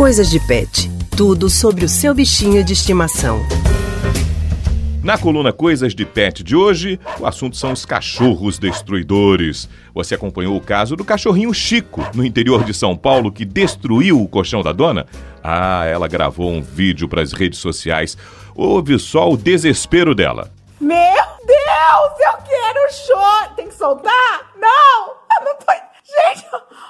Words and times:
Coisas 0.00 0.30
de 0.30 0.40
Pet. 0.40 0.90
Tudo 1.14 1.50
sobre 1.50 1.84
o 1.84 1.88
seu 1.88 2.14
bichinho 2.14 2.64
de 2.64 2.72
estimação. 2.72 3.46
Na 5.04 5.18
coluna 5.18 5.52
Coisas 5.52 5.94
de 5.94 6.06
Pet 6.06 6.42
de 6.42 6.56
hoje, 6.56 6.98
o 7.18 7.26
assunto 7.26 7.54
são 7.54 7.70
os 7.70 7.84
cachorros 7.84 8.58
destruidores. 8.58 9.68
Você 9.92 10.14
acompanhou 10.14 10.56
o 10.56 10.60
caso 10.60 10.96
do 10.96 11.04
cachorrinho 11.04 11.52
Chico, 11.52 12.02
no 12.14 12.24
interior 12.24 12.64
de 12.64 12.72
São 12.72 12.96
Paulo, 12.96 13.30
que 13.30 13.44
destruiu 13.44 14.22
o 14.22 14.26
colchão 14.26 14.62
da 14.62 14.72
dona? 14.72 15.04
Ah, 15.44 15.84
ela 15.84 16.08
gravou 16.08 16.50
um 16.50 16.62
vídeo 16.62 17.06
para 17.06 17.20
as 17.20 17.34
redes 17.34 17.58
sociais. 17.58 18.16
Ouve 18.54 18.98
só 18.98 19.30
o 19.30 19.36
desespero 19.36 20.14
dela. 20.14 20.50
Meu 20.80 20.96
Deus, 20.96 22.20
eu 22.20 22.38
quero 22.48 22.90
chorar. 22.90 23.54
Tem 23.54 23.68
que 23.68 23.74
soltar? 23.74 24.50
Não! 24.58 25.08
Eu 25.38 25.44
não 25.44 25.54
tô. 25.56 25.72
Gente, 25.74 26.46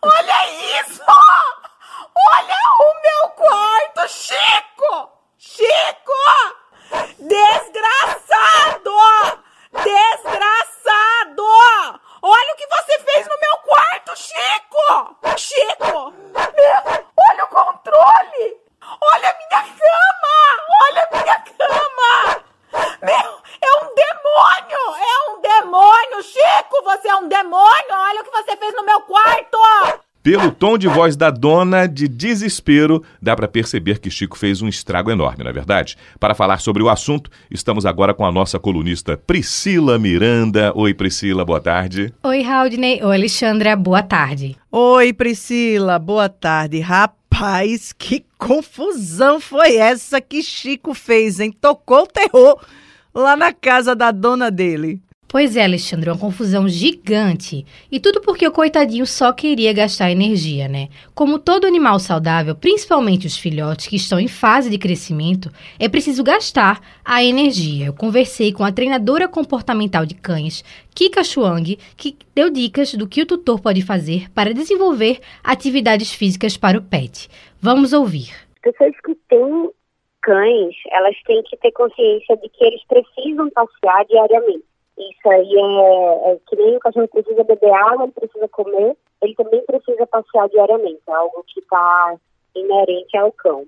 olha 0.00 0.80
isso! 0.80 1.02
Olha 2.16 2.54
o 2.80 3.02
meu 3.02 3.28
quarto, 3.30 4.08
Chico! 4.08 5.10
Chico! 5.36 6.12
Desgraçado! 7.18 8.92
Desgraçado! 9.82 11.44
Olha 12.22 12.52
o 12.52 12.56
que 12.56 12.66
você 12.68 12.98
fez 13.00 13.26
no 13.26 13.36
meu 13.40 13.56
quarto, 13.58 14.16
Chico! 14.16 15.16
Chico! 15.36 16.12
Meu, 16.12 16.82
olha 17.16 17.44
o 17.44 17.48
controle! 17.48 18.60
Olha 19.00 19.30
a 19.30 19.36
minha 19.36 19.62
cama! 19.62 20.36
Olha 20.82 21.02
a 21.02 21.16
minha 21.16 21.38
cama! 21.58 22.44
Meu, 23.02 23.42
é 23.60 23.70
um 23.82 23.94
demônio! 23.94 24.84
É 25.00 25.30
um 25.30 25.40
demônio! 25.40 26.22
Chico, 26.22 26.82
você 26.84 27.08
é 27.08 27.16
um 27.16 27.28
demônio! 27.28 27.90
Olha 27.90 28.20
o 28.20 28.24
que 28.24 28.30
você 28.30 28.56
fez 28.56 28.72
no 28.74 28.84
meu 28.84 29.00
quarto! 29.02 29.58
Pelo 30.24 30.50
tom 30.50 30.78
de 30.78 30.88
voz 30.88 31.16
da 31.16 31.28
dona, 31.28 31.86
de 31.86 32.08
desespero, 32.08 33.04
dá 33.20 33.36
para 33.36 33.46
perceber 33.46 33.98
que 33.98 34.10
Chico 34.10 34.38
fez 34.38 34.62
um 34.62 34.68
estrago 34.68 35.10
enorme, 35.10 35.44
não 35.44 35.50
é 35.50 35.52
verdade? 35.52 35.98
Para 36.18 36.34
falar 36.34 36.60
sobre 36.60 36.82
o 36.82 36.88
assunto, 36.88 37.30
estamos 37.50 37.84
agora 37.84 38.14
com 38.14 38.24
a 38.24 38.32
nossa 38.32 38.58
colunista 38.58 39.18
Priscila 39.18 39.98
Miranda. 39.98 40.72
Oi, 40.74 40.94
Priscila, 40.94 41.44
boa 41.44 41.60
tarde. 41.60 42.10
Oi, 42.22 42.42
Haldney. 42.42 43.04
Oi, 43.04 43.14
Alexandra, 43.14 43.76
boa 43.76 44.02
tarde. 44.02 44.56
Oi, 44.72 45.12
Priscila, 45.12 45.98
boa 45.98 46.30
tarde. 46.30 46.80
Rapaz, 46.80 47.92
que 47.92 48.24
confusão 48.38 49.38
foi 49.38 49.76
essa 49.76 50.22
que 50.22 50.42
Chico 50.42 50.94
fez, 50.94 51.38
hein? 51.38 51.52
Tocou 51.52 52.04
o 52.04 52.06
terror 52.06 52.58
lá 53.14 53.36
na 53.36 53.52
casa 53.52 53.94
da 53.94 54.10
dona 54.10 54.50
dele. 54.50 55.02
Pois 55.34 55.56
é, 55.56 55.64
Alexandre, 55.64 56.08
uma 56.10 56.16
confusão 56.16 56.68
gigante. 56.68 57.66
E 57.90 57.98
tudo 57.98 58.20
porque 58.20 58.46
o 58.46 58.52
coitadinho 58.52 59.04
só 59.04 59.32
queria 59.32 59.72
gastar 59.72 60.12
energia, 60.12 60.68
né? 60.68 60.86
Como 61.12 61.40
todo 61.40 61.66
animal 61.66 61.98
saudável, 61.98 62.54
principalmente 62.54 63.26
os 63.26 63.36
filhotes 63.36 63.88
que 63.88 63.96
estão 63.96 64.20
em 64.20 64.28
fase 64.28 64.70
de 64.70 64.78
crescimento, 64.78 65.50
é 65.76 65.88
preciso 65.88 66.22
gastar 66.22 66.80
a 67.04 67.20
energia. 67.24 67.86
Eu 67.86 67.92
conversei 67.92 68.52
com 68.52 68.62
a 68.62 68.70
treinadora 68.70 69.26
comportamental 69.26 70.06
de 70.06 70.14
cães, 70.14 70.62
Kika 70.94 71.24
Chuang, 71.24 71.78
que 71.96 72.16
deu 72.32 72.48
dicas 72.48 72.94
do 72.94 73.08
que 73.08 73.22
o 73.22 73.26
tutor 73.26 73.60
pode 73.60 73.82
fazer 73.82 74.30
para 74.30 74.54
desenvolver 74.54 75.18
atividades 75.42 76.12
físicas 76.12 76.56
para 76.56 76.78
o 76.78 76.82
pet. 76.82 77.28
Vamos 77.60 77.92
ouvir. 77.92 78.32
Pessoas 78.62 78.94
que 79.04 79.16
têm 79.28 79.70
cães, 80.22 80.76
elas 80.92 81.16
têm 81.26 81.42
que 81.42 81.56
ter 81.56 81.72
consciência 81.72 82.36
de 82.36 82.48
que 82.50 82.64
eles 82.64 82.82
precisam 82.86 83.50
passear 83.50 84.04
diariamente. 84.06 84.73
Isso 84.96 85.28
aí 85.28 85.54
é, 85.56 86.32
é 86.32 86.38
que 86.46 86.56
nem 86.56 86.76
o 86.76 86.80
cachorro 86.80 87.08
precisa 87.08 87.42
beber 87.42 87.72
água, 87.72 88.04
ele 88.04 88.12
precisa 88.12 88.48
comer, 88.48 88.96
ele 89.22 89.34
também 89.34 89.64
precisa 89.64 90.06
passear 90.06 90.48
diariamente, 90.48 91.02
é 91.08 91.12
algo 91.12 91.44
que 91.46 91.60
está 91.60 92.16
inerente 92.54 93.16
ao 93.16 93.32
cão. 93.32 93.66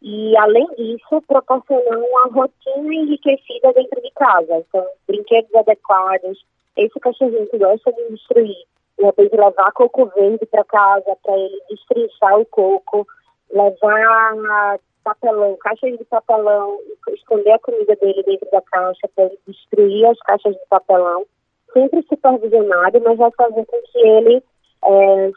E, 0.00 0.36
além 0.36 0.66
disso, 0.76 1.22
proporcionar 1.26 1.98
uma 1.98 2.24
rotina 2.26 2.94
enriquecida 2.94 3.72
dentro 3.72 4.00
de 4.00 4.10
casa. 4.12 4.58
Então, 4.58 4.86
brinquedos 5.06 5.54
adequados, 5.54 6.44
esse 6.76 7.00
cachorrinho 7.00 7.48
que 7.48 7.58
gosta 7.58 7.92
de 7.92 8.08
destruir, 8.10 8.64
de 8.96 9.04
repente 9.04 9.36
levar 9.36 9.72
coco 9.72 10.06
verde 10.06 10.46
para 10.46 10.64
casa 10.64 11.16
para 11.22 11.36
ele 11.36 11.60
destrinchar 11.68 12.38
o 12.38 12.46
coco, 12.46 13.06
levar 13.50 14.78
papelão, 15.08 15.56
caixas 15.56 15.98
de 15.98 16.04
papelão, 16.04 16.78
esconder 17.14 17.52
a 17.52 17.58
comida 17.58 17.96
dele 17.96 18.22
dentro 18.24 18.50
da 18.50 18.60
caixa 18.60 19.08
para 19.14 19.30
destruir 19.46 20.06
as 20.06 20.18
caixas 20.18 20.54
de 20.54 20.66
papelão, 20.68 21.24
sempre 21.72 22.02
supervisionado, 22.02 23.00
mas 23.02 23.16
vai 23.16 23.30
fazer 23.30 23.64
com 23.64 23.80
que 23.82 23.98
ele 23.98 24.42
é, 24.84 25.30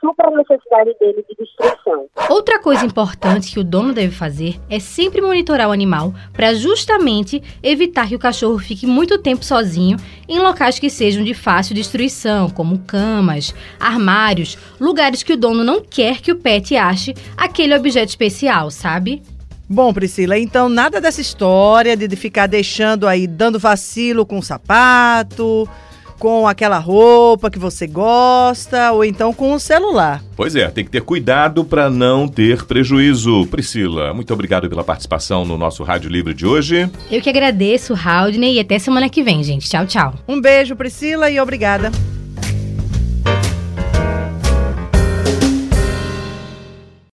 supra 0.00 0.28
a 0.28 0.30
necessidade 0.30 0.94
dele 0.98 1.24
de 1.28 1.36
destruição. 1.36 2.06
Outra 2.28 2.58
coisa 2.60 2.84
importante 2.84 3.52
que 3.52 3.60
o 3.60 3.64
dono 3.64 3.92
deve 3.92 4.14
fazer 4.14 4.60
é 4.70 4.78
sempre 4.78 5.20
monitorar 5.20 5.68
o 5.68 5.72
animal 5.72 6.14
para 6.32 6.54
justamente 6.54 7.42
evitar 7.62 8.08
que 8.08 8.14
o 8.14 8.18
cachorro 8.18 8.58
fique 8.58 8.86
muito 8.86 9.18
tempo 9.18 9.44
sozinho 9.44 9.96
em 10.28 10.38
locais 10.38 10.78
que 10.78 10.90
sejam 10.90 11.24
de 11.24 11.34
fácil 11.34 11.74
destruição, 11.74 12.48
como 12.50 12.78
camas, 12.80 13.54
armários, 13.78 14.56
lugares 14.80 15.22
que 15.22 15.32
o 15.32 15.36
dono 15.36 15.64
não 15.64 15.80
quer 15.80 16.20
que 16.20 16.32
o 16.32 16.36
pet 16.36 16.76
ache 16.76 17.14
aquele 17.36 17.74
objeto 17.74 18.08
especial, 18.08 18.70
sabe? 18.70 19.22
Bom, 19.70 19.92
Priscila, 19.92 20.38
então 20.38 20.66
nada 20.66 20.98
dessa 20.98 21.20
história 21.20 21.94
de 21.94 22.16
ficar 22.16 22.46
deixando 22.46 23.06
aí, 23.06 23.26
dando 23.26 23.58
vacilo 23.58 24.24
com 24.24 24.38
o 24.38 24.42
sapato, 24.42 25.68
com 26.18 26.46
aquela 26.46 26.78
roupa 26.78 27.50
que 27.50 27.58
você 27.58 27.86
gosta 27.86 28.92
ou 28.92 29.04
então 29.04 29.32
com 29.32 29.52
o 29.52 29.60
celular. 29.60 30.22
Pois 30.36 30.54
é, 30.54 30.68
tem 30.68 30.84
que 30.84 30.90
ter 30.90 31.02
cuidado 31.02 31.64
para 31.64 31.88
não 31.88 32.28
ter 32.28 32.64
prejuízo. 32.64 33.46
Priscila, 33.46 34.12
muito 34.12 34.32
obrigado 34.32 34.68
pela 34.68 34.84
participação 34.84 35.44
no 35.44 35.56
nosso 35.56 35.82
Rádio 35.82 36.10
Livre 36.10 36.34
de 36.34 36.46
hoje. 36.46 36.90
Eu 37.10 37.20
que 37.20 37.30
agradeço, 37.30 37.94
Haldney, 37.94 38.56
e 38.56 38.60
até 38.60 38.78
semana 38.78 39.08
que 39.08 39.22
vem, 39.22 39.42
gente. 39.42 39.68
Tchau, 39.68 39.86
tchau. 39.86 40.14
Um 40.26 40.40
beijo, 40.40 40.76
Priscila, 40.76 41.30
e 41.30 41.40
obrigada. 41.40 41.90